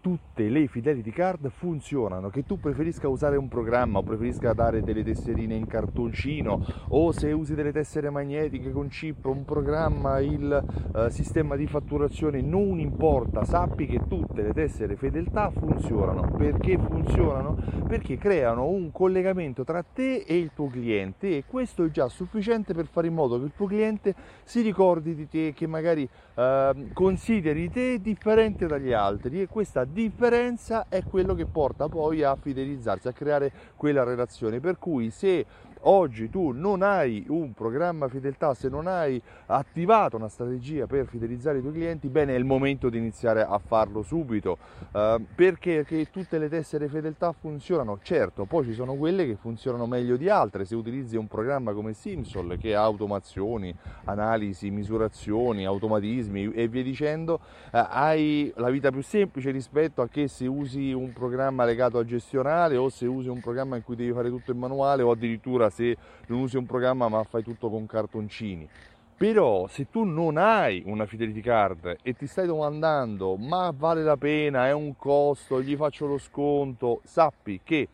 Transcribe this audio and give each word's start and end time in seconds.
tutte 0.00 0.48
le 0.48 0.66
fidelity 0.66 1.10
card 1.10 1.50
funzionano, 1.50 2.28
che 2.30 2.44
tu 2.44 2.58
preferisca 2.58 3.08
usare 3.08 3.36
un 3.36 3.48
programma 3.48 3.98
o 3.98 4.02
preferisca 4.02 4.52
dare 4.52 4.82
delle 4.82 5.02
tesserine 5.02 5.54
in 5.54 5.66
cartoncino 5.66 6.64
o 6.88 7.12
se 7.12 7.32
usi 7.32 7.54
delle 7.54 7.72
tessere 7.72 8.10
magnetiche 8.10 8.70
con 8.70 8.88
chip, 8.88 9.24
un 9.26 9.44
programma, 9.44 10.20
il 10.20 10.64
uh, 10.92 11.08
sistema 11.08 11.56
di 11.56 11.66
fatturazione, 11.66 12.40
non 12.40 12.78
importa, 12.78 13.44
sappi 13.44 13.86
che 13.86 14.00
tutte 14.08 14.42
le 14.42 14.52
tessere 14.52 14.96
fedeltà 14.96 15.50
funzionano. 15.50 16.30
Perché 16.36 16.78
funzionano? 16.78 17.56
Perché 17.86 18.18
creano 18.18 18.66
un 18.66 18.92
collegamento 18.92 19.64
tra 19.64 19.82
te 19.82 20.24
e 20.26 20.36
il 20.36 20.50
tuo 20.54 20.68
cliente 20.68 21.36
e 21.36 21.44
questo 21.46 21.84
è 21.84 21.90
già 21.90 22.08
sufficiente 22.08 22.74
per 22.74 22.86
fare 22.86 23.08
in 23.08 23.14
modo 23.14 23.38
che 23.38 23.44
il 23.44 23.52
tuo 23.54 23.66
cliente 23.66 24.14
si 24.44 24.60
ricordi 24.62 25.14
di 25.14 25.28
te, 25.28 25.52
che 25.54 25.66
magari 25.66 26.08
uh, 26.34 26.92
consideri 26.92 27.70
te 27.70 28.00
differente 28.00 28.66
dagli 28.66 28.92
altri 28.92 29.42
e 29.42 29.46
questa 29.46 29.84
differenza 29.92 30.86
è 30.88 31.02
quello 31.04 31.34
che 31.34 31.46
porta 31.46 31.88
poi 31.88 32.22
a 32.22 32.36
fidelizzarsi, 32.36 33.08
a 33.08 33.12
creare 33.12 33.52
quella 33.76 34.04
relazione. 34.04 34.60
Per 34.60 34.78
cui 34.78 35.10
se 35.10 35.44
oggi 35.82 36.28
tu 36.28 36.50
non 36.50 36.82
hai 36.82 37.24
un 37.28 37.52
programma 37.52 38.08
fedeltà, 38.08 38.54
se 38.54 38.68
non 38.68 38.86
hai 38.86 39.20
attivato 39.46 40.16
una 40.16 40.28
strategia 40.28 40.86
per 40.86 41.06
fidelizzare 41.06 41.58
i 41.58 41.60
tuoi 41.60 41.72
clienti, 41.72 42.08
bene 42.08 42.34
è 42.34 42.38
il 42.38 42.44
momento 42.44 42.88
di 42.88 42.98
iniziare 42.98 43.42
a 43.42 43.58
farlo 43.58 44.02
subito. 44.02 44.58
Uh, 44.92 45.24
perché? 45.34 45.86
Tutte 46.10 46.38
le 46.38 46.48
tessere 46.48 46.88
fedeltà 46.88 47.32
funzionano, 47.32 47.98
certo, 48.02 48.44
poi 48.44 48.64
ci 48.64 48.72
sono 48.72 48.94
quelle 48.94 49.26
che 49.26 49.36
funzionano 49.36 49.86
meglio 49.86 50.16
di 50.16 50.28
altre. 50.28 50.64
Se 50.64 50.74
utilizzi 50.74 51.16
un 51.16 51.26
programma 51.26 51.72
come 51.72 51.92
Simsol 51.92 52.56
che 52.58 52.74
ha 52.74 52.82
automazioni, 52.82 53.74
analisi, 54.04 54.70
misurazioni, 54.70 55.64
automatismi 55.64 56.52
e 56.52 56.68
via 56.68 56.82
dicendo, 56.82 57.34
uh, 57.72 57.86
hai 57.90 58.52
la 58.56 58.70
vita 58.70 58.90
più 58.90 59.02
semplice 59.02 59.50
rispetto 59.50 60.02
a 60.02 60.08
che 60.08 60.28
se 60.28 60.46
usi 60.46 60.92
un 60.92 61.12
programma 61.12 61.64
legato 61.64 61.98
al 61.98 62.04
gestionale 62.04 62.76
o 62.76 62.88
se 62.88 63.06
usi 63.06 63.28
un 63.28 63.40
programma 63.40 63.76
in 63.76 63.82
cui 63.82 63.96
devi 63.96 64.12
fare 64.12 64.28
tutto 64.28 64.50
in 64.50 64.58
manuale 64.58 65.02
o 65.02 65.10
addirittura 65.10 65.67
se 65.70 65.96
non 66.26 66.40
usi 66.40 66.56
un 66.56 66.66
programma 66.66 67.08
ma 67.08 67.22
fai 67.24 67.42
tutto 67.42 67.68
con 67.70 67.86
cartoncini. 67.86 68.68
Però 69.16 69.66
se 69.66 69.90
tu 69.90 70.04
non 70.04 70.36
hai 70.36 70.82
una 70.86 71.04
fidelity 71.04 71.40
card 71.40 71.96
e 72.02 72.14
ti 72.14 72.26
stai 72.26 72.46
domandando 72.46 73.36
ma 73.36 73.72
vale 73.76 74.04
la 74.04 74.16
pena, 74.16 74.66
è 74.66 74.72
un 74.72 74.96
costo, 74.96 75.60
gli 75.60 75.74
faccio 75.74 76.06
lo 76.06 76.18
sconto, 76.18 77.00
sappi 77.04 77.60
che 77.64 77.88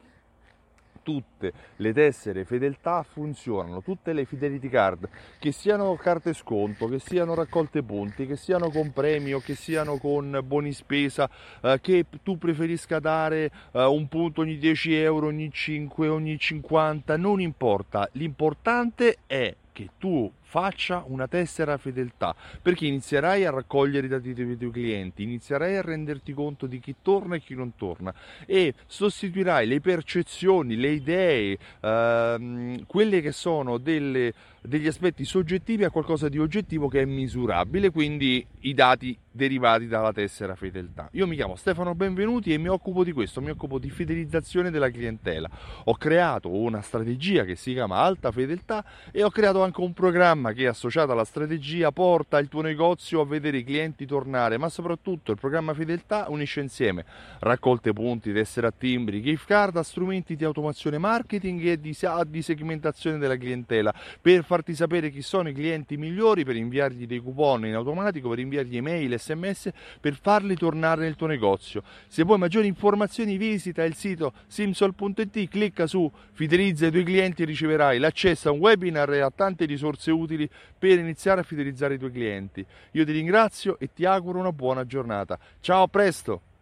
tutte 1.04 1.52
le 1.76 1.92
tessere 1.92 2.44
fedeltà 2.44 3.04
funzionano, 3.04 3.82
tutte 3.82 4.12
le 4.12 4.24
fidelity 4.24 4.68
card, 4.68 5.08
che 5.38 5.52
siano 5.52 5.94
carte 5.94 6.32
sconto, 6.32 6.88
che 6.88 6.98
siano 6.98 7.34
raccolte 7.34 7.84
punti, 7.84 8.26
che 8.26 8.34
siano 8.34 8.70
con 8.70 8.92
premi 8.92 9.32
o 9.32 9.38
che 9.38 9.54
siano 9.54 9.98
con 9.98 10.40
buoni 10.44 10.72
spesa, 10.72 11.30
eh, 11.62 11.78
che 11.80 12.06
tu 12.24 12.38
preferisca 12.38 12.98
dare 12.98 13.52
eh, 13.70 13.84
un 13.84 14.08
punto 14.08 14.40
ogni 14.40 14.58
10 14.58 14.94
euro, 14.96 15.28
ogni 15.28 15.52
5, 15.52 16.08
ogni 16.08 16.36
50, 16.36 17.16
non 17.16 17.40
importa, 17.40 18.08
l'importante 18.12 19.18
è 19.26 19.54
che 19.70 19.90
tu 19.98 20.30
faccia 20.54 21.02
una 21.08 21.26
tessera 21.26 21.76
fedeltà 21.78 22.32
perché 22.62 22.86
inizierai 22.86 23.44
a 23.44 23.50
raccogliere 23.50 24.06
i 24.06 24.08
dati 24.08 24.32
dei 24.32 24.56
tuoi 24.56 24.70
clienti, 24.70 25.24
inizierai 25.24 25.74
a 25.74 25.82
renderti 25.82 26.32
conto 26.32 26.66
di 26.66 26.78
chi 26.78 26.94
torna 27.02 27.34
e 27.34 27.40
chi 27.40 27.56
non 27.56 27.74
torna 27.74 28.14
e 28.46 28.72
sostituirai 28.86 29.66
le 29.66 29.80
percezioni, 29.80 30.76
le 30.76 30.90
idee, 30.90 31.58
ehm, 31.80 32.86
quelle 32.86 33.20
che 33.20 33.32
sono 33.32 33.78
delle, 33.78 34.32
degli 34.62 34.86
aspetti 34.86 35.24
soggettivi 35.24 35.82
a 35.82 35.90
qualcosa 35.90 36.28
di 36.28 36.38
oggettivo 36.38 36.86
che 36.86 37.02
è 37.02 37.04
misurabile, 37.04 37.90
quindi 37.90 38.46
i 38.60 38.74
dati 38.74 39.18
derivati 39.34 39.88
dalla 39.88 40.12
tessera 40.12 40.54
fedeltà. 40.54 41.08
Io 41.12 41.26
mi 41.26 41.34
chiamo 41.34 41.56
Stefano 41.56 41.94
Benvenuti 41.96 42.52
e 42.52 42.58
mi 42.58 42.68
occupo 42.68 43.02
di 43.02 43.10
questo, 43.10 43.42
mi 43.42 43.50
occupo 43.50 43.78
di 43.78 43.90
fidelizzazione 43.90 44.70
della 44.70 44.88
clientela. 44.88 45.50
Ho 45.84 45.96
creato 45.96 46.48
una 46.48 46.80
strategia 46.80 47.44
che 47.44 47.56
si 47.56 47.72
chiama 47.72 47.96
Alta 47.96 48.30
Fedeltà 48.30 48.84
e 49.10 49.24
ho 49.24 49.30
creato 49.30 49.62
anche 49.62 49.80
un 49.80 49.92
programma 49.92 50.43
che 50.52 50.66
associato 50.66 51.12
alla 51.12 51.24
strategia 51.24 51.90
porta 51.92 52.38
il 52.38 52.48
tuo 52.48 52.60
negozio 52.60 53.20
a 53.20 53.26
vedere 53.26 53.58
i 53.58 53.64
clienti 53.64 54.06
tornare, 54.06 54.58
ma 54.58 54.68
soprattutto 54.68 55.32
il 55.32 55.38
programma 55.38 55.74
Fedeltà 55.74 56.26
unisce 56.28 56.60
insieme 56.60 57.04
raccolte 57.40 57.92
punti, 57.92 58.32
tessere 58.32 58.66
a 58.66 58.72
timbri, 58.76 59.22
gift 59.22 59.46
card, 59.46 59.78
strumenti 59.80 60.36
di 60.36 60.44
automazione 60.44 60.98
marketing 60.98 61.64
e 61.64 61.80
di, 61.80 61.96
di 62.26 62.42
segmentazione 62.42 63.18
della 63.18 63.36
clientela 63.36 63.94
per 64.20 64.44
farti 64.44 64.74
sapere 64.74 65.10
chi 65.10 65.22
sono 65.22 65.48
i 65.48 65.52
clienti 65.52 65.96
migliori, 65.96 66.44
per 66.44 66.56
inviargli 66.56 67.06
dei 67.06 67.20
coupon 67.20 67.66
in 67.66 67.74
automatico, 67.74 68.28
per 68.28 68.38
inviargli 68.38 68.76
email, 68.76 69.18
sms 69.18 69.70
per 70.00 70.18
farli 70.20 70.56
tornare 70.56 71.02
nel 71.02 71.16
tuo 71.16 71.26
negozio. 71.26 71.82
Se 72.08 72.22
vuoi 72.22 72.38
maggiori 72.38 72.66
informazioni 72.66 73.36
visita 73.36 73.84
il 73.84 73.94
sito 73.94 74.32
simsol.it, 74.46 75.48
clicca 75.48 75.86
su 75.86 76.10
fidelizza 76.32 76.86
i 76.86 76.90
tuoi 76.90 77.04
clienti 77.04 77.42
e 77.42 77.46
riceverai 77.46 77.98
l'accesso 77.98 78.48
a 78.48 78.52
un 78.52 78.58
webinar 78.58 79.12
e 79.12 79.20
a 79.20 79.30
tante 79.30 79.64
risorse 79.64 80.10
utili 80.34 80.50
per 80.78 80.98
iniziare 80.98 81.40
a 81.40 81.44
fidelizzare 81.44 81.94
i 81.94 81.98
tuoi 81.98 82.12
clienti. 82.12 82.64
Io 82.92 83.04
ti 83.04 83.12
ringrazio 83.12 83.78
e 83.78 83.90
ti 83.92 84.04
auguro 84.04 84.38
una 84.38 84.52
buona 84.52 84.84
giornata. 84.84 85.38
Ciao, 85.60 85.84
a 85.84 85.88
presto! 85.88 86.52